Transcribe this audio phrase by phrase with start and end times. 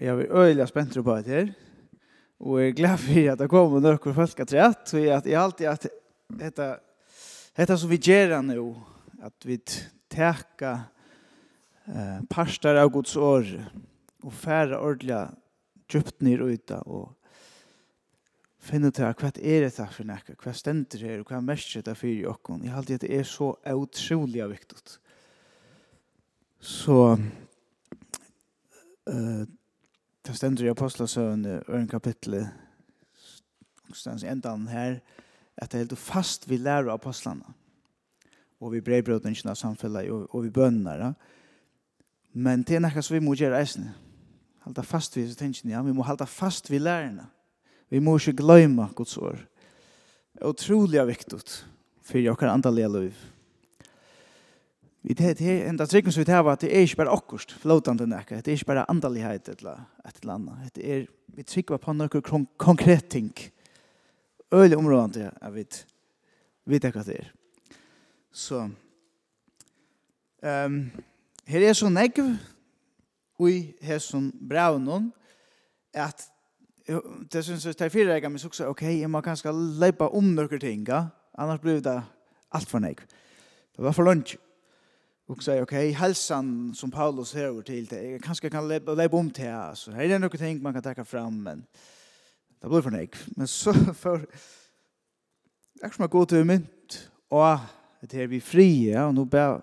[0.00, 1.48] Jeg er øyelig spent på det her.
[2.40, 4.94] Og jeg er glad for at det kommer noen folk at rett.
[4.96, 5.82] Og at jeg alltid at
[6.40, 6.68] dette,
[7.58, 8.64] dette som vi gjør nå,
[9.20, 9.58] at vi
[10.08, 10.78] teker
[11.84, 13.44] eh, parster av Guds år
[14.24, 15.20] og færre ordentlig
[15.92, 17.12] djupt ned ute og
[18.56, 22.08] finne ut hva er dette for noe, hva stender her og hva mest dette for
[22.08, 22.64] i åkken.
[22.64, 24.98] Jeg alltid at det er så utrolig viktig.
[26.64, 27.00] Så
[29.04, 29.44] eh,
[30.30, 32.44] det stender i Apostlesøen, øren kapittel
[33.94, 35.00] stans endan her,
[35.56, 37.54] at det er helt fast vi lærer apostlene,
[38.60, 41.12] og vi brevbrødene av samfunnet, og, og vi bønner.
[42.32, 43.90] Men det er noe som vi må gjøre eisene.
[44.62, 47.26] Halda fast vi, så ja, vi må halda fast vi lærerne.
[47.90, 49.40] Vi må ikke glemme Guds år.
[50.30, 51.40] Det er utrolig viktig
[52.06, 53.16] for dere andalige liv.
[55.02, 58.06] Vi det det enda trycken så vi tar att det är inte bara akkurst flotande
[58.06, 58.34] näka.
[58.34, 60.74] Det är inte bara andalighet eller ett eller annat.
[60.74, 62.22] Det är vi trycker på några
[62.56, 63.32] konkret ting.
[64.50, 65.86] Öle områden det jag vet.
[66.64, 67.32] Vet jag vad det är.
[68.32, 68.70] Så
[70.42, 70.90] ehm um,
[71.44, 72.36] här är så näka
[73.38, 75.12] vi här som braunon
[75.94, 76.30] att
[77.30, 80.08] det syns att det är fyra men så också okej, okay, jag må kanske lägga
[80.08, 80.86] om några ting.
[81.32, 82.02] Annars blir det
[82.48, 83.02] allt för näka.
[83.76, 84.38] Det var för lunch
[85.30, 89.30] och säger okej okay, hälsan som Paulus hör till det jag kanske kan lägga om
[89.30, 91.66] till alltså här är det något ting man kan ta fram men
[92.60, 94.26] det blir för nek men så för
[95.80, 97.58] jag ska gå till mynt och
[98.00, 99.62] det är vi fria och nu bara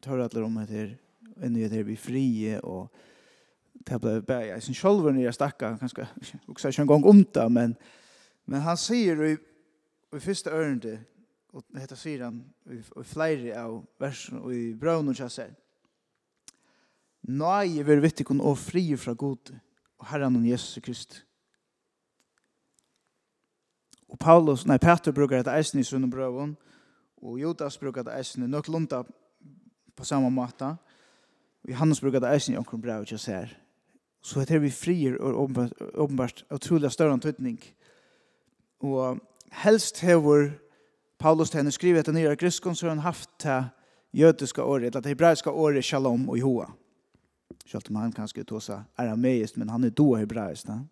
[0.00, 0.98] tar alla om det här
[1.42, 2.92] en ny det är vi fria och
[3.72, 6.08] det blir bara jag syns själv när jag stackar kanske
[6.46, 7.74] också en gång om det men
[8.44, 9.38] men han säger i
[10.20, 11.00] första öronet
[11.52, 15.54] og hetta säger han i flera av versen og i bröden och kjassar.
[17.20, 19.60] Nåje ver vitt kun och fri fra god
[19.98, 21.24] og Herren og Jesus Krist.
[24.08, 26.56] Og Paulus, nei, Peter brukar det eisen i sunn brøven,
[27.22, 29.02] og Judas bruker det eisen i nøklunda
[29.96, 30.76] på samme måte.
[31.64, 33.52] Og Johannes brukar det eisen i omkring brev og kjassar.
[34.22, 35.50] Så heter vi frier og
[35.94, 37.58] åpenbart utrolig større antydning.
[38.80, 39.20] Og
[39.52, 40.50] helst hever
[41.18, 43.64] Paulus henne skriver att den nya gryskon så har han haft det
[44.12, 46.70] jødiska året, eller det hebraiska året shalom og Jehova.
[47.66, 50.84] Kjallt om han kanske tog sig arameiskt, men han är då da.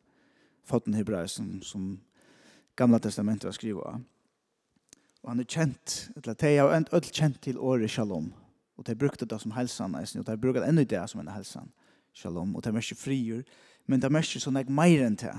[0.64, 2.00] Fått en hebraisk som, som
[2.76, 4.02] gamla testamentet har skrivet av.
[5.22, 8.32] Och han er känt, eller det har öll kjent til året shalom.
[8.76, 11.72] Och det brukte det som hälsan, og det brukar ännu det som en hälsan.
[12.14, 13.42] Shalom, och det er mest frier,
[13.86, 15.34] men det er mest sånn jeg mer enn det.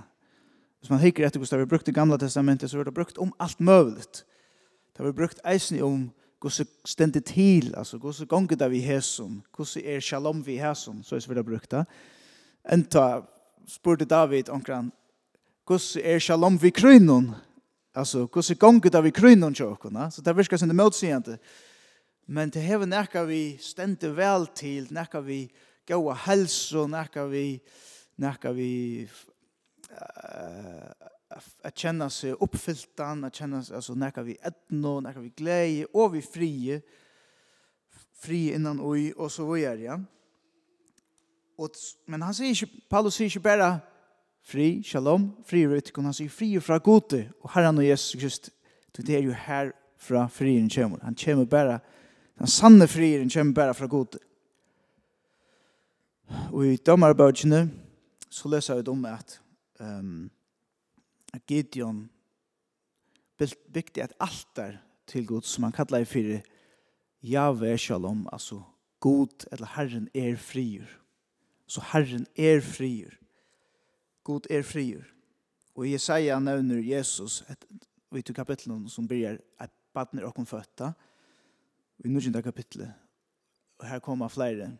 [0.79, 3.59] Hvis man hikker etter hvordan vi brukte gamla testamentet, så var det brukt om allt
[3.59, 4.25] möjligt.
[4.97, 9.83] Det var brukt eisen om hvordan stendet til, altså hvordan gonget er vi hæsum, hvordan
[9.85, 11.85] er shalom vi hæsum, så er det vi har brukt det.
[12.71, 13.21] Enta
[13.67, 14.91] spurte David omkran,
[15.67, 17.35] hvordan er shalom vi krynon,
[17.95, 21.37] altså hvordan gonget er vi krynon tjokkona, så det virker som det motsigende.
[22.27, 25.51] Men det hever nekka vi stendet vel til, nekka vi
[25.85, 27.59] gaua helse, nekka vi,
[28.17, 29.07] nekka vi,
[29.91, 31.07] uh,
[31.61, 36.15] att känna sig uppfylltan, att känna sig alltså när vi etno, när vi glädje och
[36.15, 36.81] vi frie
[38.13, 39.81] fri innan oj och så vidare.
[39.81, 40.01] Ja?
[41.57, 41.69] Och
[42.05, 43.79] men han säger inte Paulus säger inte bara
[44.43, 48.53] fri, shalom, fri utkon han säger fri från gode och Herren och Jesus Kristus
[48.91, 50.99] det är ju här från frien kommer.
[51.01, 51.79] Han kommer bara
[52.37, 54.17] den sanne frien kommer bara från gode.
[56.51, 57.71] Och i dömarbögen
[58.29, 59.39] så läser vi om att
[59.79, 60.29] ehm um,
[61.37, 62.07] at Gideon
[63.37, 66.41] bygde et altar til Gud som han kallar fyrir
[67.23, 68.61] Jave Shalom, altså
[68.99, 70.87] Gud eller Herren er frier.
[71.67, 73.13] Så Herren er frier.
[74.23, 75.03] Gud er frier.
[75.75, 77.65] Og i Jesaja nevner Jesus et,
[78.11, 80.93] vi til kapitlen som byrjar at badner okkom føtta
[82.05, 82.93] i nudjinda kapitlet
[83.77, 84.71] og her kommer flere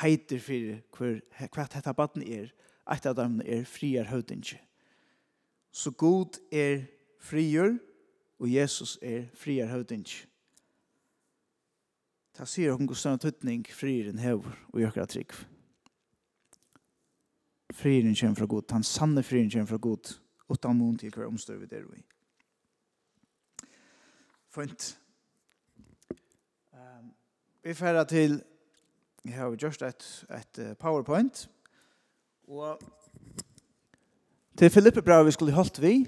[0.00, 1.20] heiter fyrir hver,
[1.52, 2.48] hver hetta badn er,
[2.90, 4.58] eit av dem er friar høvdingi.
[5.74, 6.84] Så god er
[7.18, 7.72] frigjør,
[8.38, 10.06] og Jesus er frigjør høvding.
[12.34, 15.34] Ta sier hun god stønne tøtning frigjøren hever og gjør akkurat trygg.
[17.74, 20.14] Frigjøren kommer fra god, han sanne frigjøren kommer fra god,
[20.48, 22.02] og ta mån til hver omstøy vi der vi.
[24.54, 24.90] Fint.
[26.70, 27.14] Um,
[27.66, 28.42] vi færre til,
[29.24, 31.48] jeg har gjort et, et powerpoint,
[32.46, 32.78] og
[34.58, 36.06] Til Filippe brevet skulle holdt vi,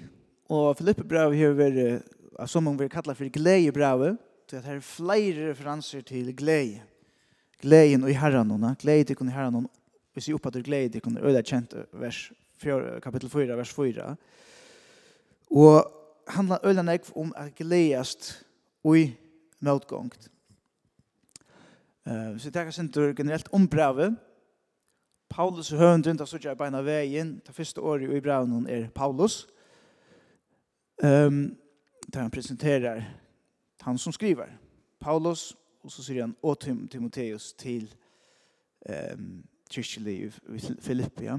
[0.49, 2.05] og Filippe brev har vært,
[2.47, 4.13] som man vil kalla for glede brev,
[4.47, 6.79] til at her er flere referanser til glede.
[7.61, 9.67] Gleden og i herren, glede til kun i herren,
[10.15, 13.73] vi ser upp att glede til det i öda kjent vers 4, kapittel 4, vers
[13.73, 14.15] 4.
[15.51, 15.91] Og
[16.27, 18.45] handla øyla nek om at gledast
[18.95, 19.13] i
[19.59, 20.31] møtgångt.
[22.05, 24.15] Uh, så det er generelt om brevet,
[25.29, 29.47] Paulus høvendren, det så jeg beina veien, det første året i brevnen er Paulus,
[31.03, 31.57] um,
[32.13, 33.03] der han presenterer
[33.81, 34.47] han som skriver,
[34.99, 37.85] Paulus, og så sier han, og Tim Timoteus til
[38.89, 40.29] um, kyrkjelig i
[40.81, 41.37] Filippi, ja.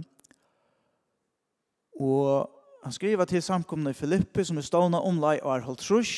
[2.00, 2.50] Og
[2.84, 6.12] han skriver til samkomne i Filippi, som er stående omlai og er holdt trus,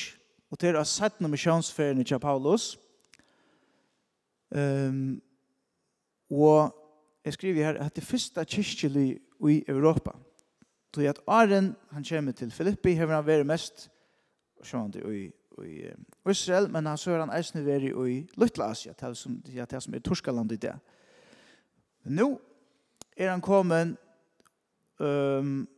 [0.51, 2.75] og til å sette noen misjonsferien i Paulus.
[4.51, 5.23] Um,
[6.31, 6.75] og
[7.25, 10.11] jeg skriver her at det første kyrkjelig i Europa.
[10.95, 13.91] Så at Aren, han kommer til Filippi, hever han vært mest
[14.65, 15.27] sjående i,
[15.65, 15.77] i
[16.31, 19.83] Israel, men han så har han eisne vært i Lutla Asia, det som, ja, det
[19.83, 20.75] som er Torskaland i det.
[22.05, 22.29] Men nå
[23.17, 23.97] er han kommet
[24.99, 25.69] um,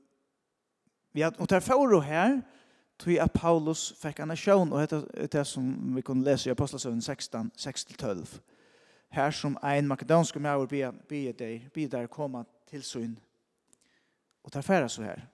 [1.12, 2.40] vi har, og det er her,
[2.98, 6.52] tog at Paulus fikk en nasjon, og det er det som vi kunne lese i
[6.52, 8.38] Apostelsøvn 16, 6-12
[9.12, 10.66] her som ein makedonsk med å
[11.08, 13.12] be deg, be der komme til syn.
[14.42, 15.26] Og tar færa så her.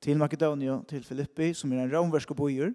[0.00, 2.72] Til Makedonia, til Filippi, som er en romversk bojer.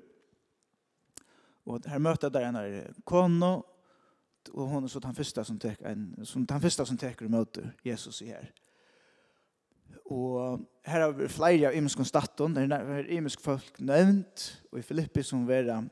[1.65, 3.59] Og her møter der en er kono,
[4.53, 7.33] og hon er så den første som tek, en, som den første som teker og
[7.33, 8.47] møter Jesus i her.
[10.09, 14.85] Og her har vi flere av imensk staten, det er imensk folk nevnt, og i
[14.85, 15.83] Filippi som vera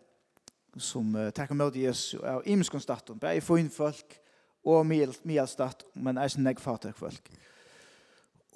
[0.77, 4.17] som uh, tackar mot Jesus av imensk staten, bare i få inn folk,
[4.67, 7.29] og mye støtt, men er ikke nekfatøk folk.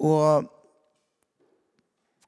[0.02, 0.50] Og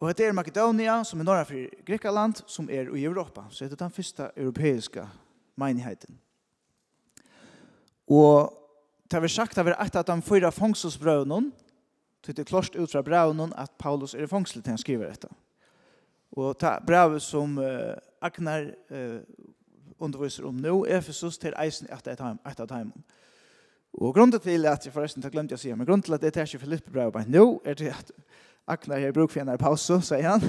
[0.05, 3.47] Og det er Makedonia, som er norra for Grekaland, som er i Europa.
[3.51, 5.07] Så det er den første europeiske
[5.57, 6.19] menigheten.
[8.09, 8.53] Og
[9.05, 11.53] det har vi sagt at vi er av de fyra fangselsbrøvnene,
[12.23, 15.29] til det klart ut fra brøvene, at Paulus er i fangsel til han skriver dette.
[16.33, 19.21] Og det brøvet som uh, Agnar uh,
[19.99, 22.93] underviser om nå, Efesus, til eisen etter et av dem.
[23.95, 26.33] Og grunnen til at jeg forresten har glemt å si, men grunnen til at det
[26.35, 28.11] er ikke Filippe brev bare nå, er det at
[28.67, 30.43] Agnar har brukt for en pause, sier han.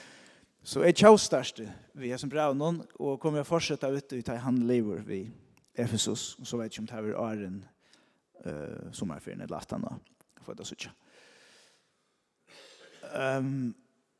[0.64, 1.66] Så jeg tjav største
[1.98, 5.24] vi er som brev noen, og kommer jeg fortsette ut i ta han lever vi
[5.74, 7.56] Efesus, og så vet jeg om det er åren
[8.46, 9.86] uh, sommerferien eller at han
[10.44, 10.94] får det sånn.
[13.12, 13.72] Um,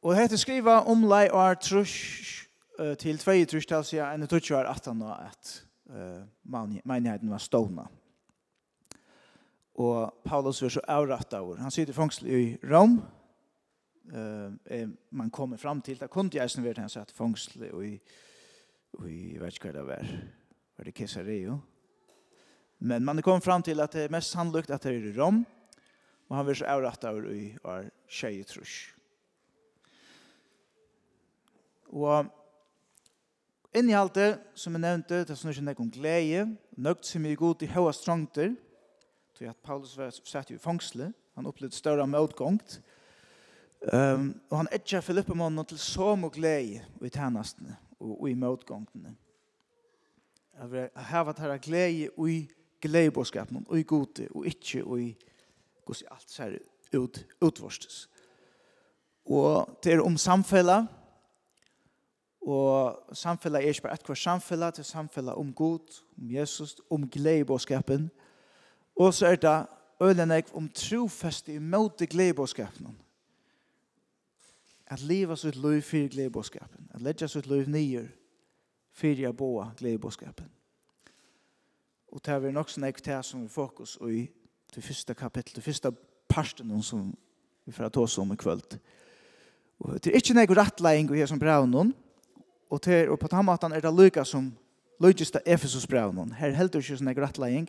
[0.03, 2.49] og dette skriva om lei og er trusk
[2.81, 5.53] uh, til tvei trusk til å si en trusk og er at han at
[5.93, 7.87] uh, menigheten var stående.
[9.81, 12.99] Og Paulus var så avratt av Han sitter i fangsel i Rom.
[14.13, 16.11] Eh, man kommer fram til, det.
[16.11, 17.95] kunne jeg snøvert han satt i fangsel i,
[19.09, 20.11] i jeg vet ikke hva det var,
[20.77, 21.61] var det Kesareo?
[22.79, 25.45] Men man kom fram til at det er mest sannlukt at det er i Rom.
[26.29, 28.93] Og han var så avratt av i var tjejetrush.
[31.93, 32.27] Og
[33.77, 36.45] innhaltet, som jeg nevnte, det er sånn ikke noen glede,
[36.81, 38.55] nøgt som er god i høyest strongter,
[39.39, 42.81] till att Paulus var satt i fangsle, Han upplevde större motgångt.
[43.93, 48.35] Ehm um, og han etcha Filippe till til så glädje glede i tjenestene och, i
[48.35, 49.15] motgångtene.
[50.61, 52.49] Jag vill ha varit här glädje i
[52.81, 55.17] glädjeboskapen och i gode och inte och i
[55.85, 56.59] gos allt så här
[56.93, 58.09] ut utvorstes.
[59.25, 60.87] Och det är om samfälla
[62.43, 66.77] og samfellet er ikke bare et hvert samfellet, det er samfellet om god, om Jesus,
[66.91, 68.11] om gleibåskapen,
[69.03, 69.67] Og så er det
[70.03, 72.97] øyne om trofest i måte gledebåskapen.
[74.87, 76.91] At livet sitt liv fyrir gledebåskapen.
[76.95, 78.09] At ledja sitt liv nye
[78.93, 80.51] fyrir jeg boa gledebåskapen.
[82.13, 84.29] Og det er nok sånn ekte som fokus i
[84.75, 85.91] det første kapittel, det første
[86.29, 87.09] parten som
[87.65, 88.79] vi får ta oss om i kvöld.
[89.81, 91.95] Og det er ikke noe rettlegging og her som bra noen.
[92.71, 94.53] Og, til, og på den måten er det lykka som
[95.03, 96.35] Lugist av Efesus brevnån.
[96.39, 97.67] Her heldur ikke sånn grattlegging,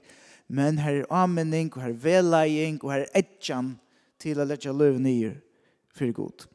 [0.47, 3.73] men her er anmenning, og her er velegging, og her er etjan
[4.21, 5.39] til å letja løv nyer
[5.95, 6.45] for god.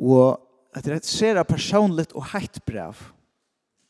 [0.00, 0.38] Og
[0.76, 3.00] at det ser et personligt og heitt brev.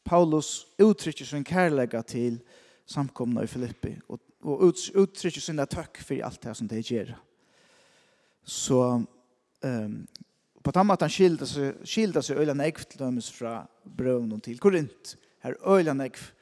[0.06, 2.40] Paulus uttrykker sin kærlega til
[2.88, 7.12] samkomna i Filippi, og, og uttrykker sin takk for alt det som det gjør.
[8.42, 8.80] Så
[9.60, 9.96] um,
[10.62, 15.16] på den måten han seg sig skilde sig öland ekv till dömes från brön Korint.
[15.40, 16.32] Her öland ekv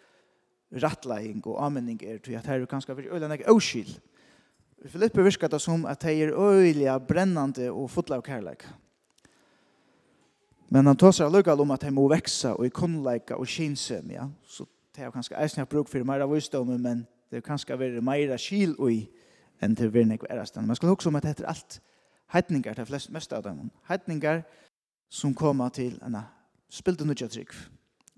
[0.72, 3.48] rattlæing og anmenning er til at her er kanskje veldig øyla åskil.
[3.48, 4.00] avskil.
[4.87, 8.66] Filippe virker det som at det er øyla brennande og fotla av kærleik.
[10.68, 14.10] Men han tar seg lukka om at her må vekse og i kunnleika og kinsem,
[14.10, 14.28] ja.
[14.44, 17.78] Så det er kanskje eisen jeg bruk for mer av visdom, men det er kanskje
[17.78, 19.08] veldig mer skil og i
[19.62, 20.66] enn til virkning og erastan.
[20.66, 21.80] Man skal huske om at dette er alt
[22.35, 24.42] heitningar, til flest mest av dem, heitningar
[25.08, 26.20] som koma til en
[26.68, 27.54] spilte nudja trygg.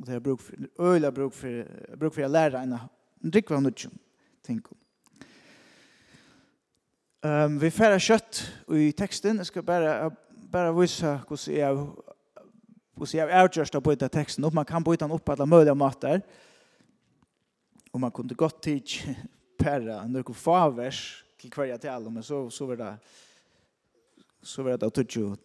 [0.01, 1.65] Og det er bruk for, øyla bruk for,
[1.99, 2.79] bruk for å lære en
[3.31, 3.91] trygg av nudja,
[4.47, 4.63] ting.
[7.21, 8.41] Um, vi færa kjøtt
[8.73, 9.43] i teksten.
[9.43, 10.11] Jeg skal bare,
[10.51, 11.83] bare vise hvordan jeg
[13.01, 14.57] hvordan jeg er avgjørst å bøyta teksten opp.
[14.57, 16.21] Man kan bøyta den opp på alle mulige måter.
[17.95, 18.93] Og man kunne godt tid
[19.63, 22.91] bare noen favers til hver jeg taler, men så, så var det
[24.43, 25.37] så var det at du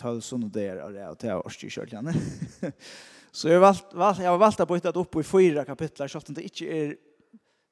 [0.00, 2.14] tal sånne der av det, og det er årstid kjørtjene.
[3.34, 6.06] Så jeg har valgt, valgt, jeg har valgt å bytte det opp i fyra kapitler,
[6.06, 6.92] så det ikke er,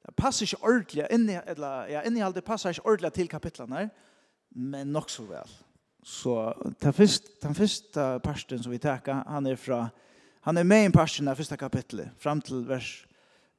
[0.03, 3.85] det passer ikke ordentlig, inni, eller, ja, innihaldet passer ikke ordentlig til kapitlene,
[4.59, 5.53] men nok så vel.
[6.03, 6.33] Så
[6.83, 9.85] den første, den første parten som vi tar han er fra,
[10.43, 12.91] han er med i parten av første kapitlet, fram til vers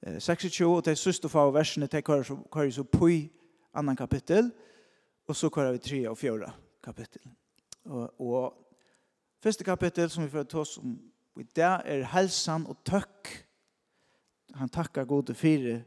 [0.05, 3.31] 26, og det siste få versene, det kör så, kører så på i
[3.73, 4.53] annan kapittel,
[5.29, 6.53] og så kører vi 3 og 4
[6.85, 7.25] kapittel.
[7.85, 8.55] Og, og
[9.43, 10.95] første kapittel som vi får ta oss om
[11.41, 13.33] i dag er helsan og tøkk.
[14.55, 15.81] Han takkar gode fire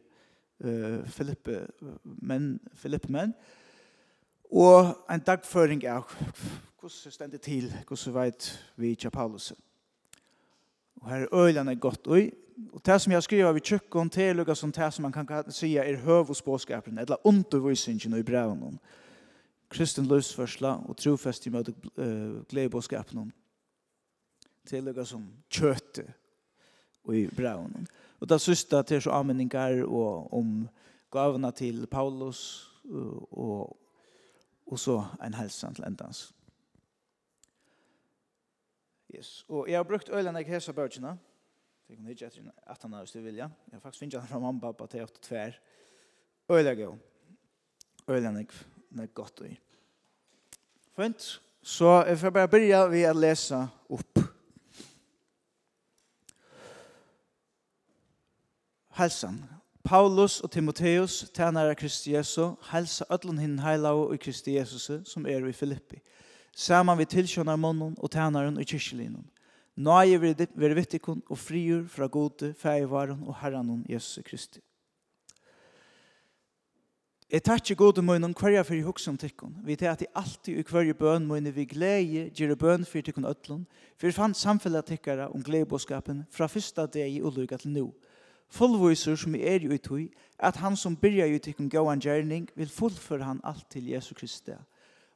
[0.60, 1.62] uh, Filippe
[2.04, 3.32] menn, Filippe menn.
[4.52, 6.12] Og en dagføring av
[6.80, 9.54] hvordan stendet til, hvordan veit vi ikke Paulus.
[11.02, 12.32] Og her er øyene godt ui.
[12.74, 15.52] Og det som jeg skriver av i tjøkken til, er som det som man kan
[15.52, 18.66] si er høvåsbåskapen, eller undervisningen i brevene.
[18.66, 18.80] Og
[19.70, 21.74] kristen løsførsla og trofest i møte
[22.50, 23.32] gledebåskapen
[24.68, 26.06] til lukka som kjøte
[27.14, 27.88] i braun.
[28.20, 30.68] Og det syste til så anmenninger og om
[31.12, 32.42] gavene til Paulus
[33.32, 33.78] og,
[34.68, 36.34] og så en helsen til endans.
[39.16, 39.46] Yes.
[39.48, 41.18] Og jeg har brukt øyne jeg hesa bøkene.
[41.88, 43.44] Det kan ikke etter at han har lyst til vilja.
[43.44, 45.54] Jeg har faktisk finnet han fra mamma pappa til 82 år.
[46.56, 46.98] Øyne jeg jo.
[48.10, 48.48] Øyne
[48.98, 49.54] nek godt i.
[50.98, 54.24] Fint, så jeg får bare begynne ved å lese opp.
[58.98, 59.38] Halsan.
[59.88, 65.46] Paulus og Timoteus, tænare Kristi Jesu, halsa öllun hinn heilau og Kristi Jesus som er
[65.48, 66.02] i Filippi.
[66.52, 69.30] Saman vi tilkjønner månen og tænaren og kyrkjelinun.
[69.78, 74.60] Nå er vi vittikon og friur fra gode, feivaren og herranon Jesus Kristi.
[77.28, 79.58] Jeg takkje gode munnen hverja fyrir hugsun tikkun.
[79.68, 83.28] Vi tar at jeg alltid i hverja bøn munnen vi glede gjere bøn fyrir tikkun
[83.28, 83.66] ötlun,
[84.00, 87.84] fyrir fann samfellet tikkara om gledebåskapen fra fyrsta deg i ulykka til nu.
[88.48, 90.08] Fullvoiser som er jo i tui,
[90.40, 94.56] at han som byrja jo tikkun gauan gjerning vil fullføre han alt til Jesu Kristi.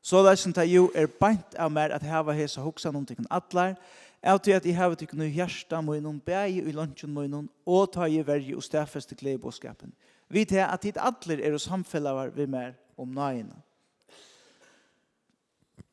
[0.03, 3.77] Så leisen ta jo er beint av mer at heva hesa hugsan om tikkun atlar,
[4.21, 8.03] at tror at jeg heva tikkun i hjersta munnen, bæg i lunchen munnen, og ta
[8.03, 9.95] i vergi og stafeste gledebåskapen.
[9.95, 13.57] Gledebåskapen Vi tar at dit atler er og samfellavar vi mer om nøyene.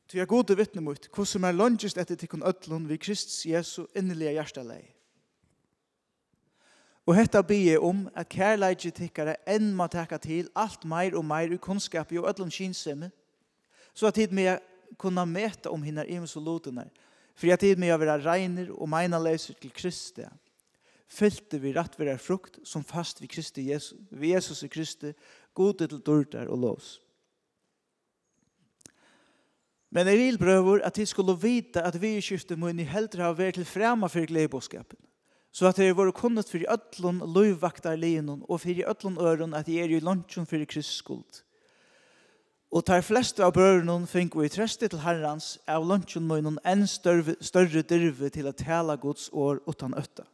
[0.08, 4.38] Ty er gode vittne mot hvordan mer lønges etter tikkun ødlun vi Kristus Jesu innelige
[4.38, 4.86] hjertelei.
[7.08, 11.24] Og hetta bi er om at kærleidje tikkare enn må teka til alt meir og
[11.24, 13.10] meir i kunnskap og ødlun kinsemme,
[13.94, 14.58] så at tid med
[14.98, 16.88] kunna meta om hinna imus og lotunar,
[17.34, 20.24] for at tid med å være regner og meina leiser til Kristi,
[21.08, 25.12] fylte vi rettverar frukt som fast vi Kristi Jesus, vi Jesus og Kristi,
[25.54, 26.98] gode til dørter og lovs.
[29.90, 33.32] Men er vil brøver at jeg skulle vite at vi i skiftet i heldre ha
[33.32, 35.00] vært til fremme for gleibåskapen,
[35.52, 39.88] så at jeg er kunnet for ødlun løyvvaktar linon og for ødlun øron at jeg
[39.88, 41.42] er i lunsjen for Kristi skuld.
[42.68, 47.38] Og tar fleste av brøren fink vi trøste til herrans av lunchen munnen enn større,
[47.40, 50.26] større dyrve til at tale Guds år utan øtta.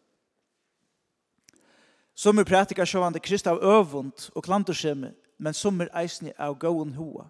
[2.15, 6.95] Som er prætikar sjåvande krist av øvund og klantorskjemme, men som er eisne av gåun
[6.95, 7.27] hoa.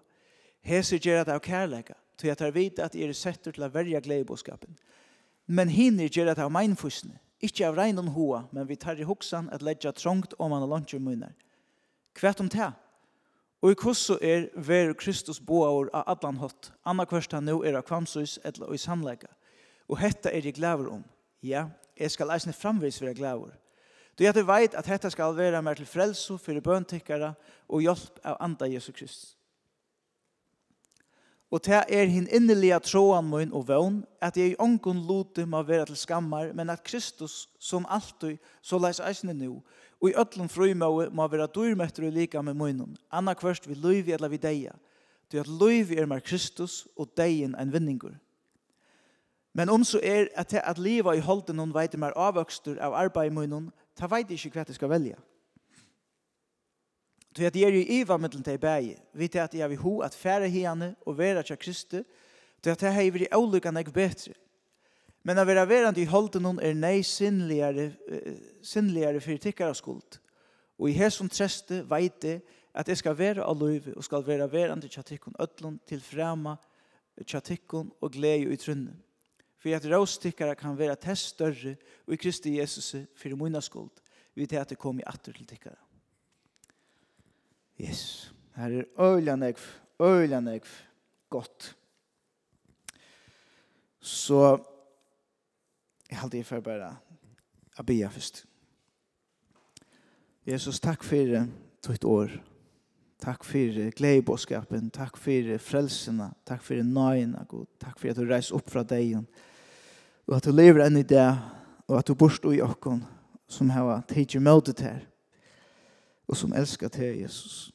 [0.61, 3.71] Heser gjerra det av kærleika, til jeg tar vite at jeg er setter til å
[3.73, 4.77] verja gleibåskapen.
[5.47, 9.49] Men hinner gjerra det av meinfusne, ikkje av reinon hoa, men vi tar i hoksan
[9.53, 11.33] at ledja trångt om han og luncher munar.
[12.13, 12.71] Kvært om det?
[13.65, 17.73] Og i kosso er ver Kristus boaur av allan hot, anna kvørst han nu er
[17.73, 19.33] av kvamsus etla og i samleika.
[19.89, 21.03] Og hetta er jeg glæver om.
[21.41, 23.53] Ja, jeg skal eisne framvis være glæver
[24.15, 27.33] Du jeg veit at dette skal være mer til frelso for bøntikkere
[27.67, 29.35] og hjelp av andre Jesu Kristus.
[31.51, 35.61] Og det er hin innelige troan min og vøn at jeg i ångon lote må
[35.63, 39.61] være til skammar, men at Kristus som alltid, så leis eisne nu,
[40.01, 44.11] og i øtlom frumøy må være dyrmøtter og lika med munnen, anna kvørst vi løyvi
[44.11, 44.73] eller vi deia,
[45.29, 48.15] til at løyvi er mer Kristus og deien en vinningur.
[49.55, 52.93] Men om så er at det at liva i holden hon veit mer avvøkster av
[52.93, 55.17] arbeid i munnen, ta veit ikkje kva det skal velja.
[57.35, 59.99] Så at jeg er i iva mittel til bægi, vet til at jeg vil ho
[60.05, 62.03] at fære hiane og vera tja Kristi,
[62.63, 64.33] så at jeg har vært avlukkane ikke betre.
[65.25, 67.89] Men av vera verand i holden noen er nei sinnligare,
[68.63, 70.19] sinnligare fyrir tikkara skuld.
[70.79, 72.39] Og i hesson treste veit det
[72.75, 76.03] at jeg skal vera av løyve og skal vera verand i tja tikkun ötlun til
[76.03, 76.57] frema
[77.23, 78.93] tja tikkun og glei og i trunne
[79.65, 81.71] for at råstikkere kan være til større
[82.05, 83.89] og i Kristi Jesus for munna skuld,
[84.35, 85.79] vi til at det kommer atter til tikkere.
[87.81, 89.57] Yes, her er øylanegv,
[89.99, 90.67] øylanegv,
[91.29, 91.75] godt.
[93.99, 94.57] Så
[96.11, 96.91] jeg halte jeg for bare
[97.79, 98.45] å be først.
[100.45, 101.33] Jesus, takk for
[101.89, 102.37] ditt år.
[103.17, 107.65] Takk for gledebåskapen, takk for frelsene, takk for nøyene, Gud.
[107.81, 109.25] Takk for at du reiser opp fra deg
[110.27, 111.27] og at du lever enn i det,
[111.87, 113.03] og at du borst i okken,
[113.47, 115.03] som har tidlig møtet her,
[116.25, 117.69] og som elskar til Jesus.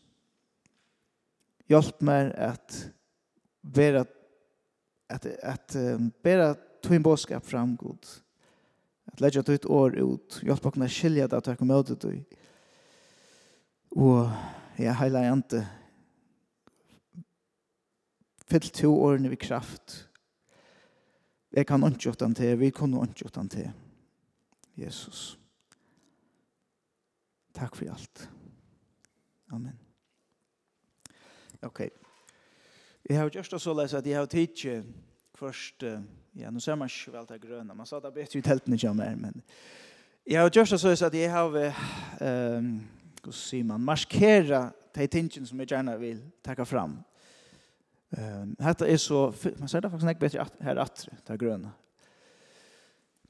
[1.71, 2.80] Hjelp meg at
[3.62, 4.04] være
[5.11, 8.23] at, at um, bera tog bådskap fram, God.
[9.12, 10.40] At legge ditt år ut.
[10.42, 12.21] Hjelp meg å skilje det at jeg kommer kommet ut i.
[13.99, 14.30] Og
[14.78, 15.64] jeg heilar jante.
[18.50, 20.10] Fyll to årene vi kraft.
[21.52, 23.71] Jeg kan ikke gjøre den til, vi kunne ikke gjøre den til.
[24.76, 25.38] Jesus.
[27.54, 28.28] Takk for alt.
[29.52, 29.78] Amen.
[31.62, 31.80] Ok.
[33.09, 34.83] Jeg har gjort det så løs at jeg har tidsi
[35.35, 35.83] først,
[36.37, 38.95] ja, nå ser man ikke vel det grønne, man sa det bedre i teltene ikke
[38.95, 39.42] mer, men
[40.26, 41.57] jeg har gjort det så løs at jeg har,
[42.21, 42.69] um,
[43.25, 46.99] hva sier man, markera de tingene som jeg gjerne vil takke fram.
[48.19, 51.71] Eh, detta er så man ser det faktisk ikke bedre her atre, det er grønne.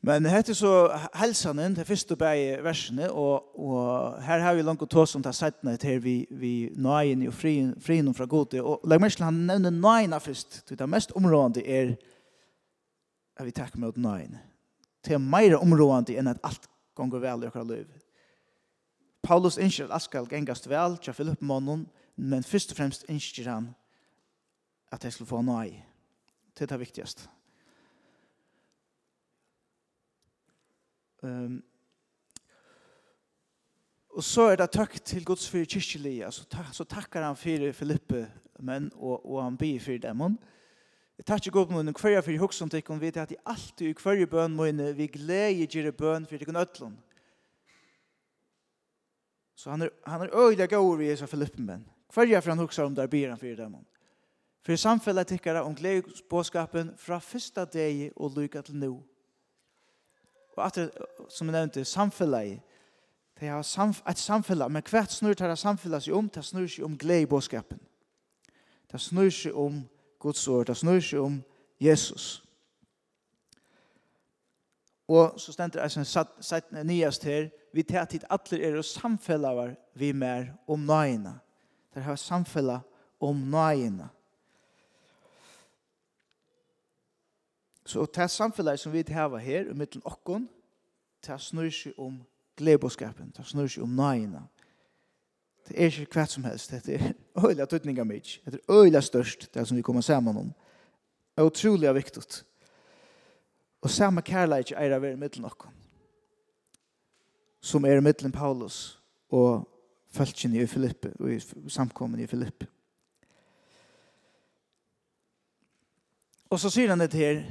[0.03, 4.83] Men det heter så helsanen, det första i versene, och och här har vi långt
[4.83, 8.61] att ta som tar settene till vi, vi nøyen og fri frien från gode.
[8.61, 11.97] och lägg meg til han nevner nøyene först det mest områdande är
[13.41, 14.39] är vi takker mot nöjen.
[15.05, 17.87] Det er mer områdande än att allt går väl i våra liv.
[19.23, 23.51] Paulus innskjer at alt skal gengast vel, tja Filipp månen, men først og fremst innskjer
[23.51, 23.75] han
[24.91, 25.75] at jeg skulle få nøy.
[26.55, 27.29] Det er det viktigste.
[31.23, 31.63] Um,
[34.11, 36.33] og så er det takk til Guds fyrir kyrkjelig.
[36.33, 40.39] så, tak, så takkar han fyrir Filippe men, og, og han byr fyrir dem.
[41.19, 44.27] Jeg takker Gud munnen hver fyrir hos som tikkum vet at i alt i hver
[44.27, 46.99] bøn munnen vi gleder gjøre bøn fyrir tikkum ødlån.
[49.55, 51.85] Så han er, han er øyla gaur i Jesu Filippe men.
[52.13, 53.75] Hver fyrir han hos om der byr han fyrir dem.
[53.75, 54.00] Og
[54.63, 59.03] For samfellet tikkara om gledesbåskapen fra fyrsta degi og lykka til nu.
[60.57, 60.91] Og at
[61.29, 62.61] som jeg nevnte, samfellet
[63.41, 66.85] Det er samf et samfellet, men hvert snur tar samfellet seg om, det snur seg
[66.85, 67.81] om glede i bådskapen.
[68.93, 71.43] Det snur seg om Guds ord, det snur seg om
[71.81, 72.45] Jesus.
[75.09, 80.13] Og så stender det som nyast her, vi tar tid alle er og samfellavar vi
[80.13, 81.39] mer om nøyene.
[81.95, 82.81] Det er samfellet
[83.21, 84.09] om nøyina.
[87.91, 90.49] Så det samfunnet som vi har her, i middelen okken,
[91.27, 92.21] det snur seg om
[92.57, 94.45] gleboskapen, det snur seg om nøyene.
[95.67, 97.13] Det er ikke hva som helst, det er
[97.47, 100.53] øyla tøtninga mitt, det er øyla størst, det som vi kommer sammen om.
[101.35, 102.23] Det er utrolig viktig.
[103.83, 105.75] Og samme kærleik er av er i middelen okken,
[107.61, 109.01] som er i midten Paulus
[109.31, 109.67] og
[110.15, 112.71] følgen i Filippe, og i samkommen i Filippe.
[116.51, 117.43] Og så sier han det her,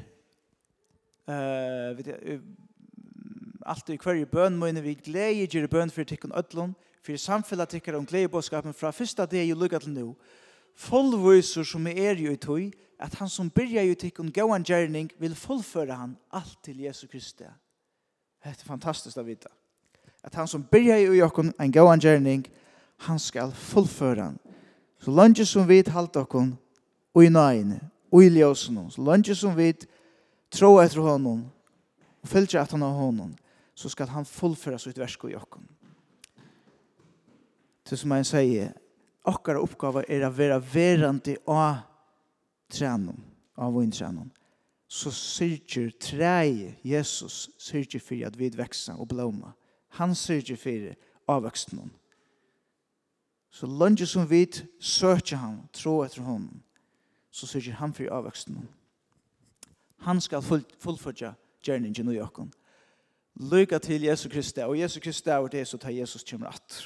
[1.29, 2.41] Eh, vet jag,
[3.61, 7.95] allt i kvarje bön men vi glädje ger bön för tycken öllon för samfälla tycker
[7.95, 10.15] om glädjeboskapen från första det ju lukar till nu.
[10.75, 15.07] Fullvisor som är ju i tog att han som börjar ju tycken go on journey
[15.17, 17.47] vill fullföra han allt till Jesu Kristus.
[18.43, 19.49] Det är fantastiskt att veta.
[20.21, 22.43] Att han som börjar ju i oss en go on journey
[22.97, 24.39] han skal fullföra han.
[25.01, 26.57] Så langt som vi halter kon
[27.11, 27.79] och i nine
[28.11, 29.73] och i ljösen så langt som vi
[30.49, 31.49] tro efter honom
[32.21, 33.35] och följa at han har honom
[33.73, 35.67] så ska han fullföra sitt verk i okken.
[37.85, 38.73] Til som han säger
[39.23, 41.75] okkar oppgave är att være verande av
[42.71, 43.23] tränom
[43.55, 44.31] av vår tränom
[44.87, 49.53] så syrger träi Jesus syrger för att vi veksa och blomma
[49.89, 51.89] han syrger för avväxten
[53.51, 56.63] så långt som vi söker han tro efter honom
[57.31, 58.67] så syrger han för avväxten
[59.99, 60.41] Han skal
[60.79, 62.53] fullfölja gjerningen i okken.
[63.39, 66.79] Lykke til Jesu Kristi, og Jesu Kristi er det som tar Jesus kommer at.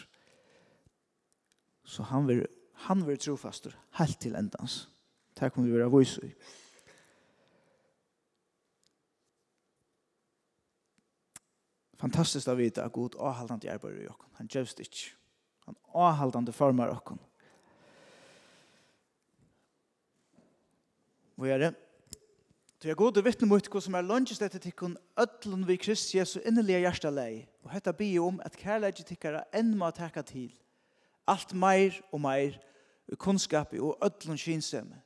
[1.83, 4.89] Så han vil, han vil trofastur, helt til endans.
[5.39, 6.33] Det kommer vi være vise i.
[12.03, 14.15] Fantastiskt att vita att Gud avhållande arbetar i oss.
[14.33, 14.87] Han gövs det.
[15.59, 17.19] Han avhållande formar oss.
[21.35, 21.82] Vad är det?
[22.83, 26.09] Du er gode vittne mot hva som er lønges dette til kun ødlen vi Krist
[26.11, 30.49] Jesu innelige hjertelei, og hette bi om at kærleidje tikkara enn må tacka til,
[31.31, 32.57] alt meir og meir,
[33.07, 34.99] i kunnskap og ødlen kynsemme.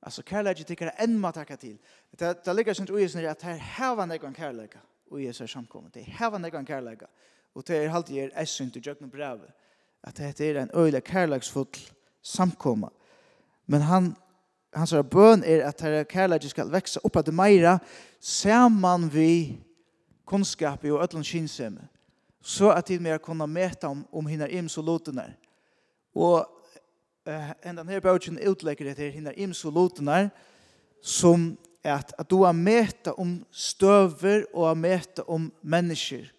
[0.00, 1.76] Altså kærleidje tikkara enn må tacka til.
[2.16, 4.80] Det, det ligger sånn uisen i at her heva en kærleika,
[5.12, 7.12] og Jesu er samkommet, det er heva en kærleika,
[7.52, 9.52] og det er alltid er essun til jøkken brevet,
[10.02, 11.68] at dette er en øyla kærleiksfull
[12.22, 12.96] samkommet,
[13.66, 14.14] men han
[14.74, 17.78] hans er bøn er at herre kærleik skal vekse opp at det meira
[18.20, 19.58] saman vi
[20.26, 21.88] kunnskap i og ötlun kinsemme
[22.44, 25.32] så at tid mer kunna meta om, om hinnar ims og lotunar
[26.14, 26.44] og
[27.28, 30.28] uh, enda her bøtjen utlegger det her hinnar ims og lotunar
[31.02, 36.30] som er at, at du har meta om støver og har meta om mennesker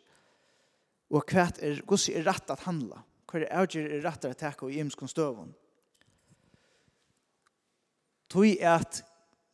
[1.10, 4.68] og hva er, hva er rett at handla hva er avgjør er rett at teka
[4.68, 5.54] og ims kun støvun
[8.30, 9.04] tog at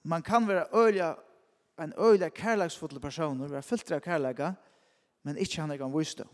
[0.04, 1.16] man kan være øyla,
[1.82, 4.54] en øyla kærlagsfull personer, være fyllt av kærlaga,
[5.24, 6.26] men ikke han egan viste.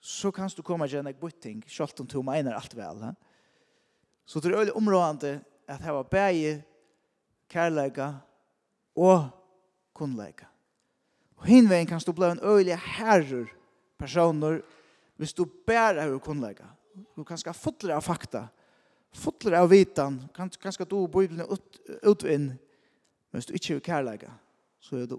[0.00, 3.02] Så kan du komme igjen eg butting, selv om du mener alt vel.
[3.02, 3.12] He?
[4.26, 6.64] Så det er øyla områdende at det var bæge
[7.50, 8.12] kærlaga
[8.96, 9.28] og
[9.94, 10.46] kunnleika.
[11.36, 13.48] Og hinveien kan du bli en øyla herrer
[13.98, 14.60] personer
[15.16, 16.64] hvis du bærer hver kunnleika.
[17.16, 18.46] Du kan ska fotla av fakta,
[19.16, 21.46] fotler av vitan, kan, ganske du bøyblene
[22.06, 22.52] utvinn,
[23.30, 24.30] men hvis du ikke er kærleika,
[24.80, 25.18] så er du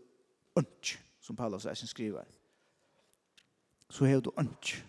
[0.57, 2.23] ønsk, som Paulus er sin skriver.
[3.89, 4.83] Så er du ønsk.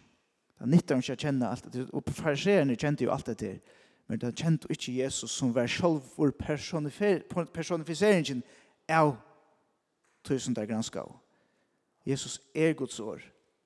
[0.59, 1.87] Da er nytt ikke å kjenne alt det.
[1.95, 3.59] Og fariserene kjente jo alt det til.
[4.09, 6.33] Men de kjente ikke Jesus som var selv for
[7.55, 8.43] personifiseringen
[8.89, 9.17] av
[10.25, 11.13] tusen der granska av.
[12.09, 13.21] Jesus er Guds år.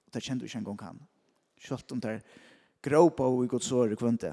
[0.06, 1.00] Og det kjente ikke en gang han.
[1.62, 2.18] Selv om de
[2.82, 4.26] gråpa i Guds år i kvendt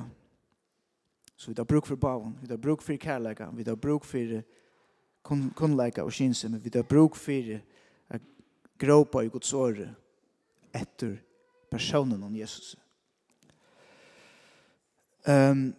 [1.40, 4.42] Så vi har bruk for bavn, vi har bruk for kærleika, vi har bruk for
[5.24, 7.54] kun, kunnleika og kynsum, vi har bruk for
[8.12, 8.20] å
[8.80, 9.88] gråpa i Guds åre
[10.76, 11.14] etter
[11.72, 12.76] personen om Jesus.
[15.24, 15.74] Um,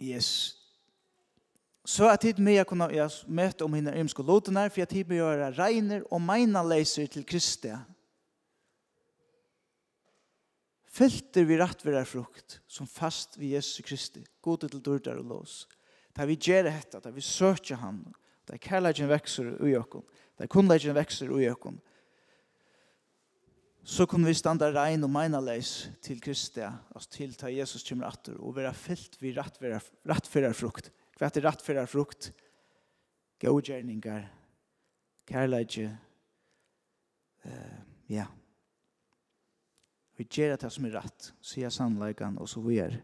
[0.00, 0.56] yes.
[1.84, 2.88] Så at tid med jeg kunne
[3.28, 7.28] møte om henne ymske lotene, for at tid med jeg reiner og meina leiser til
[7.28, 7.74] Kristi,
[10.96, 15.56] Fylter vi rattverar frukt som fast vi Jesus Kristi, god til dørdar og lås.
[16.16, 17.98] Da vi gjør dette, da vi søker han,
[18.48, 20.06] da kærleggen vekser ui okkon,
[20.40, 21.76] da kundleggen vekser ui okkon,
[23.86, 28.40] så kunne vi standa rein og meinaleis til Kristi, altså til ta Jesus kommer atter,
[28.40, 30.90] og være fylt vi rattverar frukt.
[31.20, 32.32] Hva er rattverar frukt?
[33.42, 34.24] Gågjerningar,
[35.28, 35.94] kærleggen,
[37.44, 37.78] uh,
[38.08, 38.34] ja, yeah
[40.16, 42.96] Vi gjør det som er rett, sier sannleggen, og så vi er.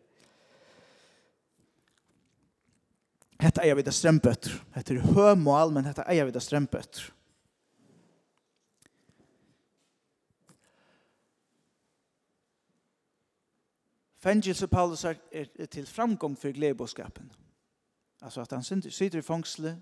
[3.42, 4.55] Hette eier vi det strømpøtter.
[4.77, 7.11] Hette er hømål, men hette eier vi det strømpøtter.
[14.22, 17.33] Fengelse Paulus er, er til framgång for gledebåskapen.
[18.22, 19.75] Altså at han sitter i fangsle,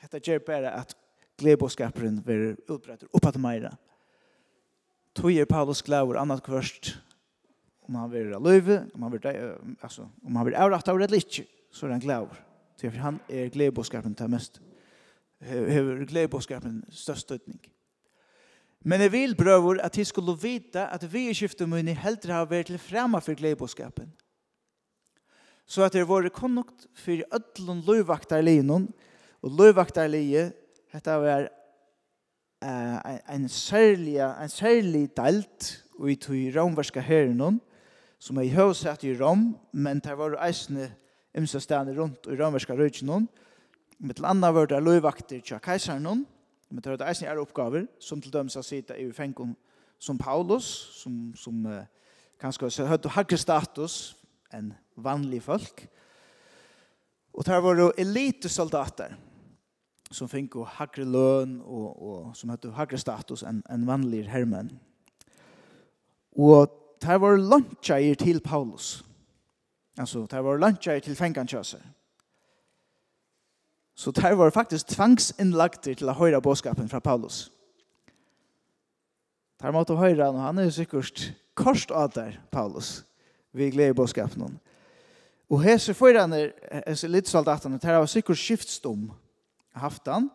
[0.00, 0.94] hette gjør bare at
[1.36, 3.74] gledebåskaperen blir utbrettet opp at meira
[5.14, 6.94] tog er Paulus glæver annat kvørst
[7.90, 9.26] om han vil løyve, om han vil,
[9.82, 12.38] altså, om han vil avratt av redelig ikke, så er han glæver.
[12.80, 14.60] For han er gledebåskapen til mest.
[15.42, 17.60] Hever gledebåskapen størst støtning.
[18.84, 22.48] Men jeg vil, brøver, at jeg skulle vite at vi i skiftet munni heldre har
[22.48, 24.08] vært til fremme for gledebåskapen.
[25.66, 28.88] Så at det var konnokt for ødlån løyvaktarlinjen,
[29.42, 30.54] og løyvaktarlinjen,
[30.92, 31.50] dette var
[32.62, 37.60] eh en særlig en særlig delt og i to romverska herren
[38.18, 40.90] som er i høvsett i Rom, men det var eisne
[41.36, 43.28] ymse stedene rundt i romverska røyken
[43.98, 46.26] med til andre var det løyvakter til keiseren
[46.70, 49.56] men det var eisne er oppgaver som til dømes å sitte i fengen
[49.98, 50.64] som Paulus
[51.02, 51.84] som, som uh,
[52.40, 54.16] kanskje så høyt og status
[54.52, 55.86] enn vanlige folk
[57.32, 59.16] og det var elitesoldater
[60.10, 64.72] som fikk og hakre løn og, og som hade hakre status enn en vanlig hermen.
[66.36, 66.70] Og
[67.02, 69.04] det var luncher til Paulus.
[69.98, 71.80] Altså, det var luncher til fängelseköser.
[73.94, 77.50] Så det var faktisk tvangsinnlagt til å høre boskapen fra Paulus.
[79.60, 83.04] Där måste han, og han er jo sikkert korst av der, Paulus.
[83.52, 84.58] Vi gleder boskapen.
[85.50, 89.20] Og här så får er är lite salt att han där har
[89.80, 90.28] haft han.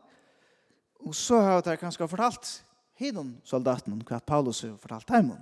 [1.05, 2.49] Og så har jeg kanskje fortalt
[2.97, 5.33] hinnom soldaten hva Paulus har fortalt dem.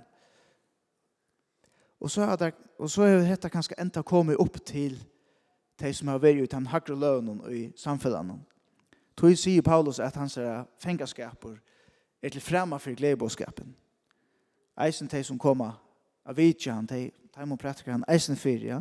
[2.00, 4.98] Og så har de, og så har dette kanskje enda kommet opp til
[5.80, 8.42] de som har vært ut han hakre lønnen i samfunnet.
[9.16, 10.38] Tog sier Paulus at hans
[10.82, 11.56] fengaskaper
[12.22, 13.74] er til fremme for gledebåskapen.
[14.80, 15.78] Eisen de som kommer
[16.26, 18.80] av vidtjen, de, de må prætke han eisen fyr, ja.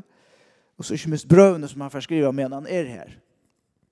[0.78, 3.12] Og så ikke minst brøvene som han forskriver med han er her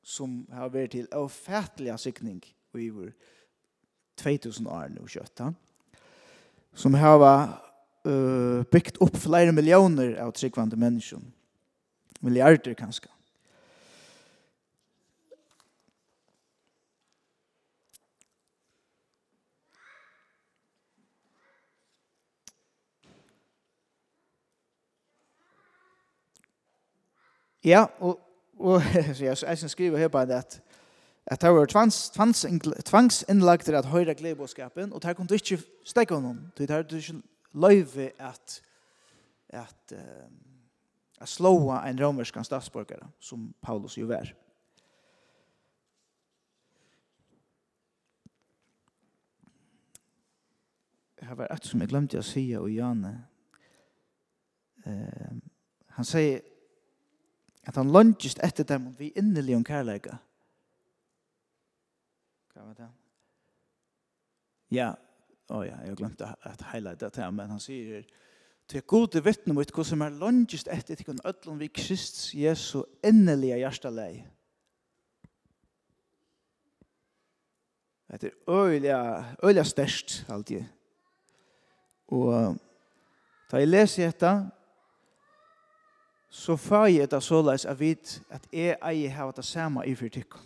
[0.04, 2.42] som har vært til avfætelig sikning
[2.78, 3.12] i vår
[4.22, 5.54] 2000 år nå kjøtt.
[6.74, 7.20] som har
[8.08, 11.20] uh, bygd opp flere millioner av tryggvande mennesker,
[12.22, 13.10] milliarder kanskje.
[27.62, 28.18] Ja, og
[28.62, 28.82] Og
[29.16, 30.62] så jeg, jeg skriver her bare at
[31.26, 32.46] at det var tvangs, tvangs,
[32.86, 37.22] tvangsinnlagt til at høyre gledebåskapen, og det kunne ikke stekke honom, det er ikke
[37.54, 38.62] løyve at
[39.50, 39.94] at
[41.22, 44.34] at slåa en romersk statsborgare, som Paulus jo var.
[51.22, 53.12] Her var et som jeg glemte å si og Janne.
[54.82, 55.38] Uh,
[55.94, 56.42] han sier
[57.68, 60.18] At han lønnsist etter dem vi innelig om kærleika.
[62.54, 62.90] Hva var det?
[64.72, 64.90] Ja,
[65.50, 68.04] oh, ja, jeg glemte at highlighta det men han sier
[68.72, 72.84] til gode vittne mot hva som er lønnsist etter til kun ødlom vi Krist Jesu
[73.04, 74.24] innelige hjertelei.
[78.12, 80.64] Det er øyla, øyla størst alltid.
[82.08, 82.58] Og
[83.52, 84.32] da jeg leser dette,
[86.32, 90.40] så fyrir jeg det såleis at vit at jeg eier har det samme i fyrtikken.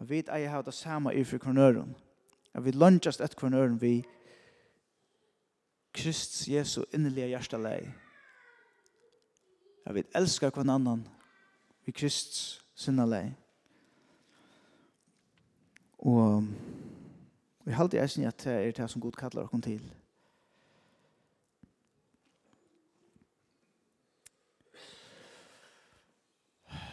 [0.00, 1.94] At vi eier har det samme i fyrkornøren.
[2.54, 4.04] At vi lønnsast et kornøren vi
[5.94, 7.88] Krist Jesu innelige hjertelei.
[9.86, 11.08] At vi elsker hver annan
[11.86, 13.30] vi Krist sinna lei.
[15.98, 16.44] Og
[17.64, 19.99] vi halte jeg sin at det er det som god kallar oss til.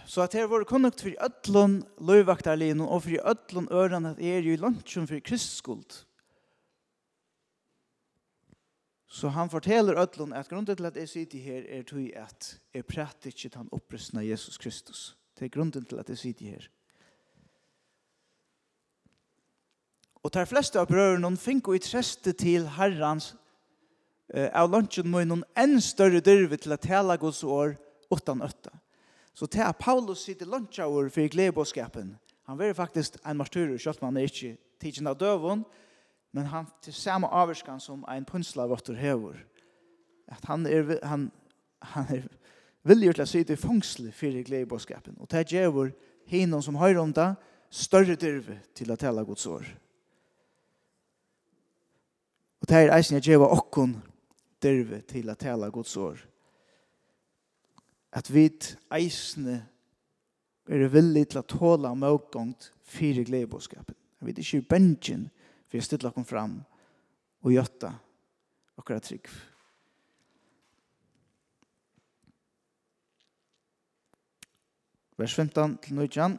[0.08, 4.56] Så at her var konnukt for ødlån løyvaktarlinu og for ødlån øren at er jo
[4.56, 6.06] lunchen for kristskuld.
[9.08, 12.86] Så han forteller ødlån at grunnen til at jeg sitter her er tog at jeg
[12.86, 15.18] prater ikke til han opprystna Jesus Kristus.
[15.40, 16.70] Det er grunnen til at jeg sitter her.
[20.24, 23.34] Og tar fleste av brødene fikk i treste til herrans
[24.34, 27.76] eh, av lunchen med noen enn større dyrve til at tala gods år
[28.12, 28.72] utan øtta.
[29.38, 32.16] Så til at Paulus sitter lunsjauer for gledebåskapen,
[32.48, 35.66] han var faktisk en martyr, selv om han er ikke tidsen av døven,
[36.34, 39.36] men han til samme avvarskan som en punsla våtter hever.
[40.28, 41.28] At han er, han,
[41.82, 42.24] han er
[42.88, 45.20] villig til å sitte i fangsle for gledebåskapen.
[45.20, 45.92] Og til at djever
[46.26, 47.36] hinnom som høyre om det,
[47.70, 49.68] større dyrve til å tale Guds år.
[52.62, 54.00] Og det er eisen jeg djeva okkon
[54.64, 56.18] dyrve til å tale Guds år
[58.18, 58.48] at vi
[58.92, 59.60] eisne
[60.68, 63.96] er villig til å tåle møtgångt fire gledebåskapen.
[64.20, 65.28] Vi er ikke i bensjen
[65.70, 66.58] for å stille oss fram
[67.46, 67.94] og gjøtta
[68.80, 69.30] akkurat trygg.
[75.18, 76.38] Vers 15 til 19.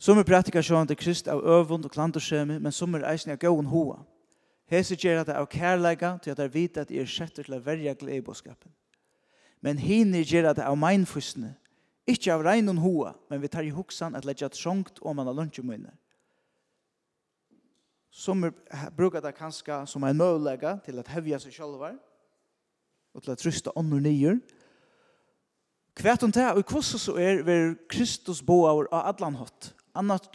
[0.00, 3.40] Som er praktika sjåan til krist av øvund og klandorsemi, men som er eisne av
[3.40, 4.02] gåen hoa.
[4.68, 7.44] Hese gjer at det er kærleika til at det er vite at det er sjetter
[7.44, 8.72] til å verja gledebåskapen
[9.64, 11.54] men hinner gjør det av meinfusene.
[12.04, 15.30] Ikke av regn og hoa, men vi tar i hoksan at legge trångt om man
[15.30, 15.94] har lunsjemøyne.
[18.12, 18.44] Som
[18.94, 21.96] brukar det kanskje som en møvlegge til at hevja seg sjølver,
[23.14, 24.38] og til at trusta ånder nyer.
[25.96, 29.72] Kvært om det, og hvordan så er ver Kristus boaver av adlan hatt.
[29.94, 30.28] Annars,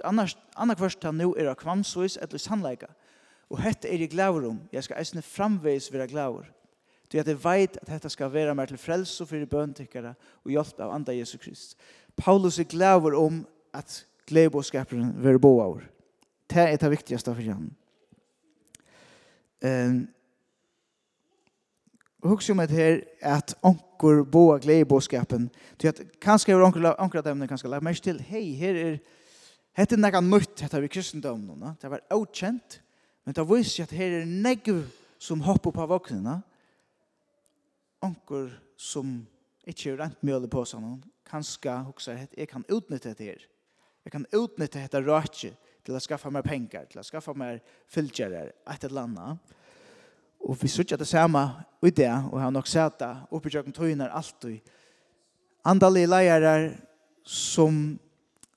[0.55, 2.89] annars kvart han nå er av kvamsvis eller sannleika.
[3.51, 4.61] Og hette er i glæver om.
[4.73, 6.47] Jeg skal eisne framveis være glæver.
[7.11, 10.79] Du at jeg vet at dette skal være mer til frelse for bøntikkere og hjelp
[10.79, 11.77] av andre Jesus Krist.
[12.17, 15.81] Paulus er glad om at glæbåskaperen vil bo av.
[16.49, 17.73] Det er det viktigste for henne.
[19.65, 20.07] Um,
[22.23, 25.49] Hugs om det her at onkur boa gleibåskapen.
[25.81, 26.63] Du at kanskje er
[26.99, 28.97] onker av dem kanskje lagt mest til, hei, her er,
[29.71, 31.77] hette er nekka nøyt, hette er vi kristendomnuna.
[31.79, 32.81] Det var avkjent,
[33.23, 34.83] men det viser at her er negv
[35.19, 35.95] som hopper på av
[38.05, 39.19] onkur som
[39.67, 43.45] ikke er rent mjøle på seg noen, kanskje hokser at jeg kan utnytte det her.
[44.05, 45.51] Jeg kan utnytte dette rødje
[45.85, 47.59] til å skaffe mer penger, til å skaffe mer
[47.91, 49.55] fylgjere, et eller annet.
[50.39, 51.43] Og vi sier det samme
[51.83, 54.63] i det, og har nok sett det, oppe i kjøkken tøyner alltid.
[55.67, 56.53] Andalige leiere
[57.27, 57.99] som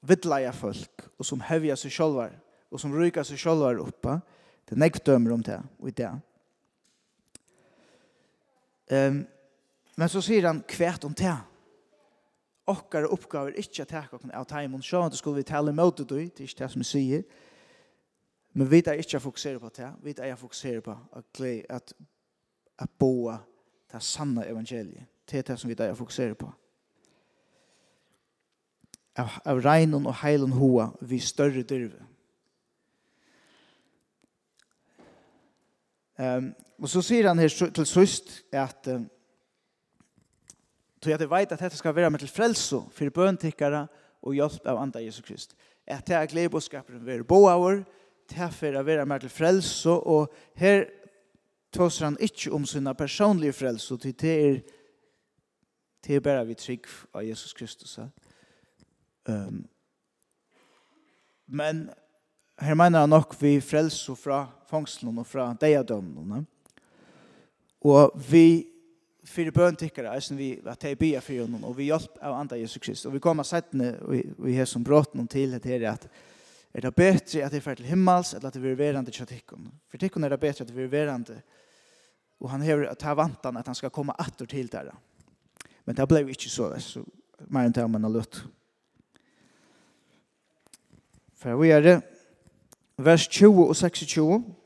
[0.06, 2.38] vidleie folk, og som høvjer seg selv,
[2.72, 4.20] og som ryker seg selv oppe,
[4.64, 6.12] det er nekdømmer om det, og i det.
[8.92, 9.22] Um,
[10.02, 11.36] Men så sier han kvært om det.
[12.72, 14.82] Okkar oppgaver ikke å ta kan av teimen.
[14.82, 17.22] Så det skulle vi tale mot det, det er ikke det som vi sier.
[18.58, 19.92] Men vi er ikke å fokusere på det.
[20.02, 21.94] Vi er å fokusere på at, at,
[22.82, 23.36] at boa
[23.94, 25.06] det sanna evangeliet.
[25.30, 26.50] Det er det som vi er å fokusere på.
[29.22, 32.02] Av, av regnen og heilen hoa vi større dyrve.
[36.18, 39.06] Um, og så sier han her til søst at um,
[41.02, 43.86] Så jeg vet at dette skal være med til frelse for bøntikkere
[44.22, 45.56] og hjelp av andre Jesus Krist.
[45.86, 47.82] At det er gledebåskaperen være boavur,
[48.30, 50.84] det er for å være med til frelse, og her
[51.74, 54.62] tåser han ikke om sina personlige frelse, til det er
[56.02, 57.98] det er bare vi trygg av Jesus Kristus.
[59.28, 59.68] Um,
[61.46, 61.90] men
[62.58, 66.46] her mener han nok vi frelse fra fangselen og fra deiadømmen.
[67.86, 68.71] Og vi
[69.24, 72.32] för bön tycker jag som vi att ta be för honom, och vi hjälp av
[72.32, 73.96] andra Jesus Kristus och vi kommer av sættene,
[74.36, 76.08] vi har som brott någon till det är att
[76.74, 79.70] är det bättre att det för till himmels, eller att det blir verande til tikkun.
[79.88, 81.42] för tikkun är det bättre att det blir verande,
[82.38, 84.94] och han har att ta vantan att han ska komma åter till där
[85.84, 87.04] Men det blev inte så, så
[87.38, 88.44] mer än det man har lutt.
[91.34, 92.02] för vi är det,
[92.96, 94.61] vers 20 och 26,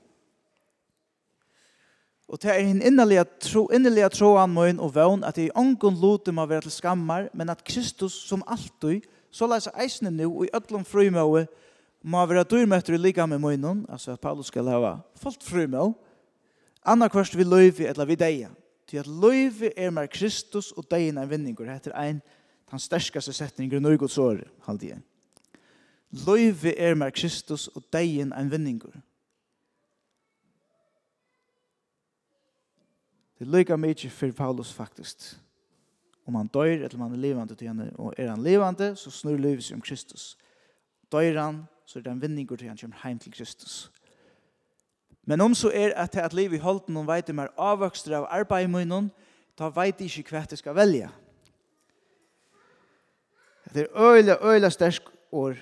[2.28, 6.34] Og det er en innerlig tro, innerlige troan møyen og vøn at jeg ångon lote
[6.34, 10.50] må være til skammar, men at Kristus som alltid, så leser eisene nu og i
[10.54, 11.46] ødlom frumøy,
[12.02, 15.94] må være dyrmøtter i liga med møyen, altså at Paulus skal hava fullt frumøy,
[16.86, 18.50] anna kvart vi løyvi eller vi deia.
[18.86, 22.22] Til at løyvi er mer Kristus og deina en vinningur, heter ein
[22.70, 25.02] den sterskaste setninger i Norgods år, halde jeg.
[26.26, 28.94] Løyvi er mer Kristus og deina en vinningur.
[33.38, 35.36] Det lykker mye for Paulus faktisk.
[36.26, 39.10] Om han dør, eller om han er levende til henne, og er han levende, så
[39.10, 40.36] snur livet seg om Kristus.
[41.12, 43.92] Dør han, så er det en vinninger til han kommer hjem til Kristus.
[45.26, 48.64] Men om så er at at livet i holden og veit om er av arbeid
[48.64, 49.10] i munnen,
[49.58, 51.10] da veit ikke hva det skal velge.
[53.74, 55.56] Det er øyla, øyla stersk år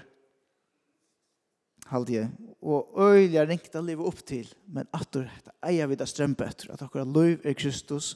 [1.90, 2.30] halde jeg.
[2.64, 5.28] Og øyelig er ringt å leve opp til, men at atter
[5.66, 8.14] eier vi det strømpe etter, at akkurat løyv er Kristus,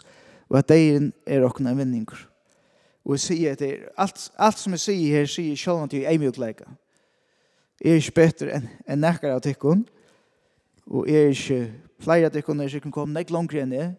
[0.48, 2.24] og at deiren er okkurna vinninger.
[3.04, 3.62] Og jeg sier at
[3.96, 6.66] alt, alt som jeg sier her, sier selv om jeg er mjukleika.
[7.80, 9.84] Jeg er ikke bedre enn en nekker av tikkun,
[10.88, 11.60] og jeg er ikke
[12.02, 13.92] flere av tikkun, jeg er ikke kommet nek langere enn jeg.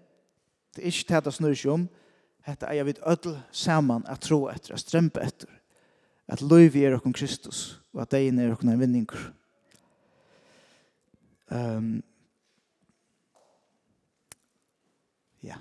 [0.76, 1.88] Det er ikke tæta snur seg om,
[2.46, 5.50] hette eier vi ødel saman at tro etter, at strømpe etter,
[6.30, 9.30] at løyv er okkur Kristus, og at deiren er okkurna vinninger.
[11.50, 12.04] Um,
[15.44, 15.56] ja.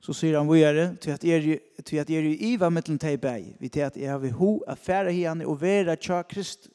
[0.00, 1.48] Så sier han vi er at er,
[1.84, 5.12] til at er i iva mittlen tei bei, vi til at er vi ho affæra
[5.12, 6.68] hiane og vera tja krist,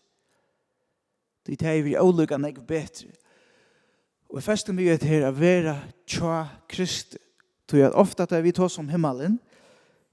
[1.46, 3.12] Det er vi ålugga nek betre.
[4.30, 7.18] Og festen vi er til at vera tja krist,
[7.68, 9.40] Tog at ofta at vi tås om himmelen,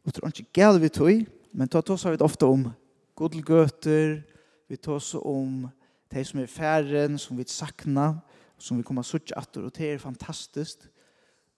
[0.05, 2.71] og tror ikke gæl vi tog, men tås har vi ofta om
[3.19, 4.21] godelgøter,
[4.69, 5.67] vi tar oss om
[6.13, 8.15] de som er færen, som vi sakna,
[8.59, 10.87] som vi kommer suttje atter, og det er fantastisk,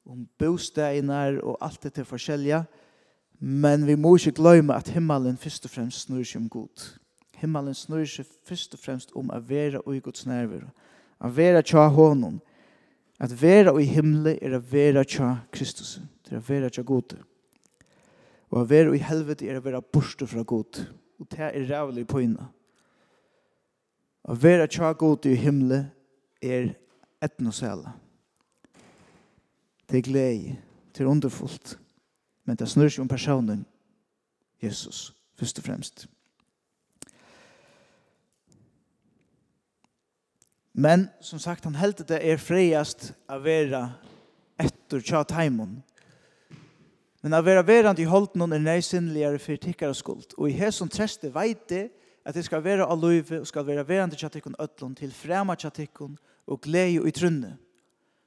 [0.06, 2.64] om bosteinar og alt det til forskjellige,
[3.40, 6.88] men vi må ikke glemme at himmelen først og fremst snur seg om god.
[7.40, 10.66] Himmelen snur seg først og fremst om å være og i Guds nerver,
[11.20, 12.40] å være tja hånden,
[13.22, 17.14] At vera i himle er å vera tja Kristus, det er å vera tja god.
[18.50, 20.88] Og å vera i helvete er å vera borste fra gode
[21.18, 22.48] og det er rævlig på inna.
[24.24, 25.90] Å være tja god i himmelen
[26.42, 26.72] er
[27.24, 27.92] etno sæla.
[29.90, 30.56] Det er glede,
[30.96, 31.76] det er underfullt,
[32.44, 33.66] men det snur seg om personen
[34.62, 36.06] Jesus, først og fremst.
[40.74, 43.84] Men som sagt, han heldte det er freiast å være
[44.58, 45.82] etter tja taimon,
[47.24, 50.34] Men av vera verand i holdt hon er nøysinnligere for tikkare skuld.
[50.36, 51.86] Og i hesson treste veite
[52.20, 55.54] at det skal være av løyve og skal være verand i tjatikkun ötlun til frema
[55.56, 57.54] tjattikken og glede og i trunne.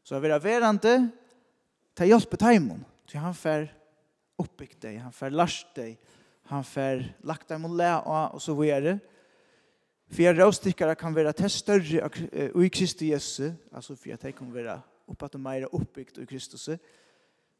[0.02, 2.82] Så av vera verand ta hjelpe taimon.
[3.06, 3.68] Til han fer
[4.42, 6.00] oppbygg deg, han fer lars deg,
[6.50, 8.96] han fer lagt deg mot le og så videre.
[10.10, 12.10] For jeg råstikkere kan være til større
[12.50, 16.66] i Kristi Jesu, altså for at de kan være oppe at de meira i Kristus.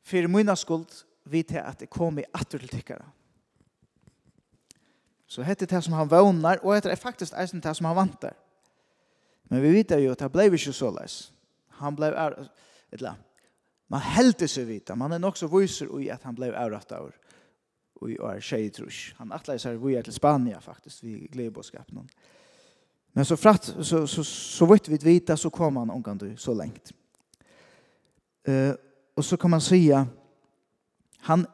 [0.02, 3.06] For min skuld vi til at det kommer atter til tykkere.
[5.28, 8.36] Så hette det som han vånar, og hette det faktisk eisen det som han vantar.
[9.50, 11.32] Men vi vet jo at han ble ikke så leis.
[11.80, 12.12] Han ble
[12.92, 13.16] etla.
[13.88, 17.12] Man heldte seg vita, man er nok så viser i at han ble avratt av
[17.98, 18.98] og i år tjej trus.
[19.18, 22.04] Han atleis her vi er til Spania faktisk, vi gleder på skapen.
[23.14, 26.92] Men så fratt, så, så, så vitt vi vita, så kom han omgang så lengt.
[28.48, 28.76] Uh,
[29.18, 30.08] og så kan man säga
[31.28, 31.48] Han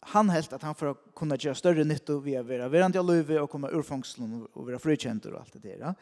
[0.00, 3.40] han helt at han för att kunna göra större nytta via vera verande av løyve
[3.40, 5.94] och komma ur fangselen och vara frikjenter och allt det där.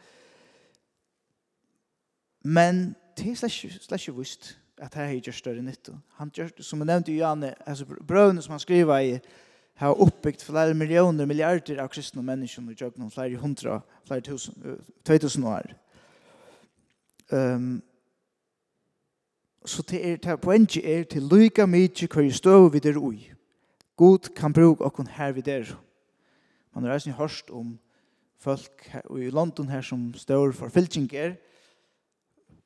[2.43, 3.35] Men det är
[3.79, 5.99] slash visst att här är större nytta.
[6.09, 9.21] Han gör som jag nämnde Janne alltså brøvene som han skriver i
[9.75, 14.85] har uppbyggt flere miljoner miljarder av kristna människor och jag någon flera hundra flere tusen
[15.03, 15.75] 2000 år.
[17.31, 17.81] Ehm um,
[19.65, 23.31] Så det er det poenget er til lykke mye hva i støv vi der ui.
[23.95, 25.75] God kan bruke okkon her vi der.
[26.75, 27.79] Man har reisende hørst om
[28.37, 31.35] folk her, i London her som står for fylkinger,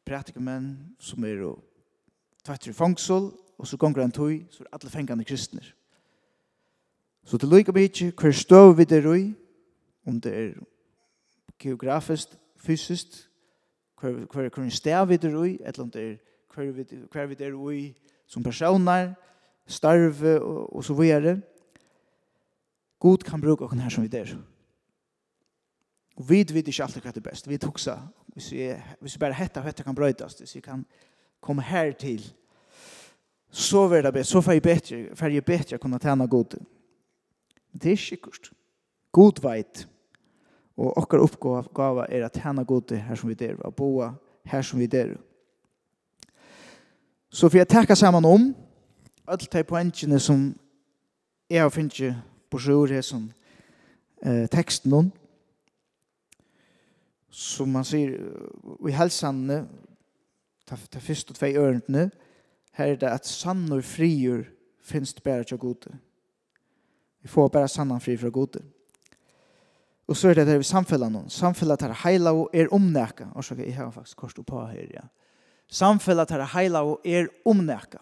[0.05, 1.63] pratikumenn som er og
[2.45, 5.73] tvættir i fangsel, og så gonger han tog, så er alle fengande kristner.
[7.25, 9.33] Så til lykke mye hva i støv vi der ui,
[10.05, 10.53] om det er
[11.59, 13.07] geografisk, fysisk,
[14.01, 14.61] hva er hva er hva
[15.39, 16.17] ui, hva er hva er
[16.55, 17.93] hver vi, hver vi er i
[18.27, 19.13] som personer,
[19.67, 21.37] starve og, og så videre.
[22.99, 24.35] God kan bruke oss her som vi er.
[26.15, 27.49] Og vi vet ikke alltid hva det er best.
[27.49, 27.97] Vi tuksa.
[28.33, 28.69] Hvis vi,
[29.01, 30.85] hvis vi bare hetta og hetta kan brøytes, hvis vi kan
[31.41, 32.23] komme her til,
[33.49, 34.31] så vil det best.
[34.31, 36.57] Så får jeg bedre, får jeg bedre kunne tjene god.
[37.73, 38.51] Det er sikkert.
[39.11, 39.87] God veit.
[40.77, 43.91] Og okkar oppgave er at tjene god her som vi er, og bo
[44.45, 45.17] her som vi er.
[47.33, 48.51] Så for jeg takker sammen om
[49.25, 50.51] alle de poengene som
[51.49, 52.19] jeg har finnet
[52.53, 53.31] på sjøret som
[54.21, 55.11] eh, teksten om,
[57.33, 58.11] Som man sier,
[58.85, 59.63] i helsene,
[60.69, 62.11] ta, ta først og tvei ørene,
[62.77, 64.43] her er det at sann og frier
[64.85, 65.89] finnes det bare til gode.
[67.25, 68.61] Vi får bare sann og fri fra gode.
[70.07, 71.33] Og så er det det vi samfeller noen.
[71.33, 73.31] Samfeller tar heila og er omnækka.
[73.33, 75.07] Og så er jeg har faktisk kors på her, ja.
[75.73, 77.97] Samfellet her heila og er omnækka.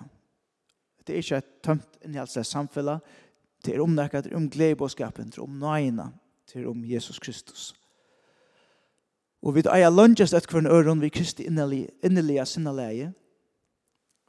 [1.08, 3.00] Det er ikke et tømt innhjelste samfellet.
[3.66, 6.10] Det er omnækka, det er om gledebåskapen, det er om nøyina,
[6.52, 7.72] det er om Jesus Kristus.
[9.42, 13.14] Og vi eier lønges etter hvern øren vi Kristi innelige sinneleie.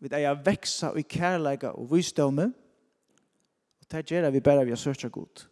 [0.01, 2.53] Vi eier veksa og kærleika og visdomme.
[3.81, 5.49] Og det gjør vi bare vi har sørt godt.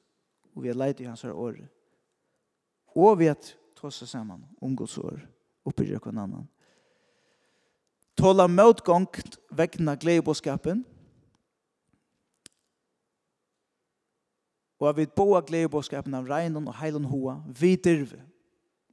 [0.55, 1.68] Og vi har leid i hans åre.
[2.97, 3.36] Og vi har
[3.76, 5.20] tåsa sammen om Guds år
[5.64, 5.97] oppe i
[8.21, 9.07] tåla motgång
[9.51, 10.85] vegna gledebåskapen,
[14.81, 18.21] og at vi boa gledebåskapen av regnen og heilen hoa, vi dirve.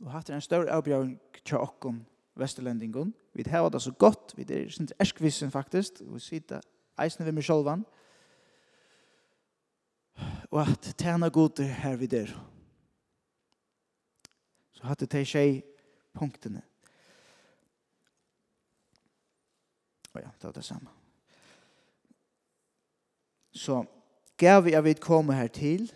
[0.04, 2.02] Og hatt er en større avbjørn til okken
[2.38, 3.14] Vesterlendingen.
[3.34, 6.62] Vi heva det så godt, vi er sin eskvissen faktisk, og vi sitter
[7.00, 7.86] eisne ved meg sjolvan,
[10.52, 12.32] og at tjena goder her vi der.
[14.74, 15.50] Så hatt det til tjei
[16.14, 16.62] punktene.
[20.14, 20.90] Og ja, det var det samme.
[23.52, 23.84] Så
[24.38, 25.92] gav vi at vi kom her til,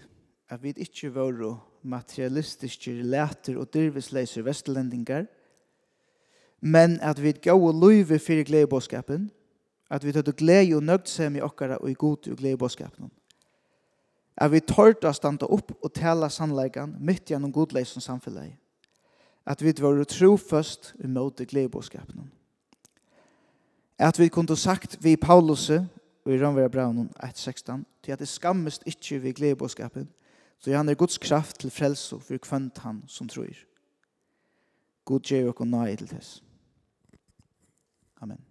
[0.49, 5.25] at vi ikke var materialistiske leter og dyrvisleiser vestlendingar,
[6.61, 9.31] men at vi gav og løyve for gledebåskapen,
[9.89, 13.11] at vi tøtte glede og nøgdsem med okkara og i god og gledebåskapen.
[14.37, 18.55] At vi tørte å standa opp og tala sannleggan midt gjennom godleisen samfunnet.
[19.45, 22.29] At vi var trofast i møte gledebåskapen
[24.01, 28.83] at vi kunne sagt vi Paulus og i Rønvera Braunen 1.16 til at det skammest
[28.85, 30.09] ikke vi gledebåskapen
[30.61, 33.53] så han er Guds kraft til frelse for kvönt han som tror.
[35.05, 36.43] God gjør og nøye til dess.
[38.21, 38.50] Amen.